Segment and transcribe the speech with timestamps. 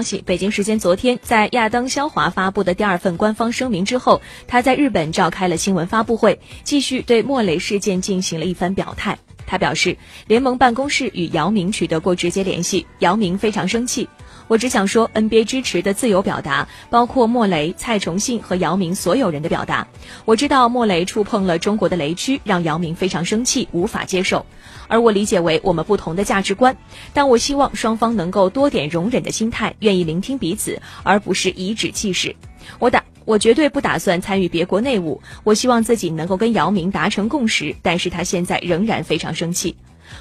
[0.00, 9.18] 消息，北京时间昨天，在亚当·肖华发布的第二份官方声明之后，他在日本召开了新闻发布会，继续对莫雷事件进行了一番表态。
[9.50, 9.96] 他表示，
[10.28, 14.08] 联盟办公室与姚明取得过直接联系，姚明非常生气。
[14.46, 19.88] 我只想说，NBA 支持的自由表达，包括莫雷、蔡崇信和姚明所有人的表达。
[20.24, 24.46] 我知道莫雷触碰了中国的雷区，让姚明非常生气，无法接受。
[24.86, 26.76] 而我理解为我们不同的价值观，
[27.12, 32.36] 但我希望双方能够多点容忍的心态，愿意聆听彼此，而不是颐指气使。
[32.78, 35.20] 我打，我绝对不打算参与别国内务。
[35.44, 39.76] 我希望自己能够跟姚明达成共识，但是他现在仍然非常生气。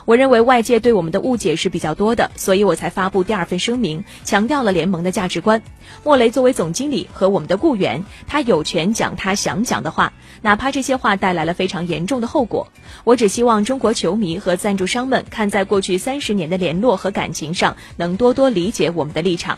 [0.05, 5.59] 我认为外界对我们的误解是比较多的，所以我才发布第二份声明，强调了联盟的价值观。
[6.03, 10.13] 莫雷作为总经理和我们的雇员，他有权讲他想讲的话，
[10.43, 12.67] 哪怕这些话带来了非常严重的后果。
[13.03, 19.57] 我只希望中国球迷和赞助商们看在过去三十年的联络和感情上，能多多理解我们的立场。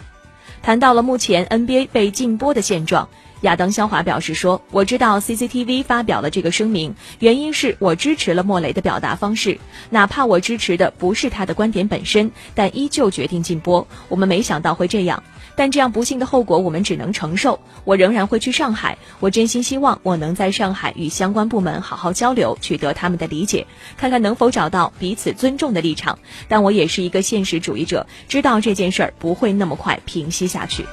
[0.64, 3.10] 谈到了目前 NBA 被禁播的现状。
[3.42, 13.86] 亚当·肖华表示说：“我知道 CCTV 发表了这个声明，原因是我支持了莫雷的表达方式，哪怕我支持的不是他的观点本身，但依旧决定禁播。
[14.10, 15.24] 我们没想到会这样，
[15.56, 17.60] 但这样不幸的后果我们只能承受。
[17.84, 23.66] 我仍然会去上海，我真心希望我能在上海与相关部门好好交流，取得他们的理解，
[23.98, 26.18] 看看能否找到彼此尊重的立场。
[26.48, 30.86] 但我也是一个现实主义者，知道这件事儿不会那么快平息下去。”